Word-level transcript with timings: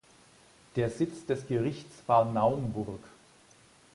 Der 0.77 0.89
Sitz 0.89 1.27
des 1.27 1.45
Gerichts 1.45 2.01
war 2.07 2.25
Naumburg. 2.25 3.01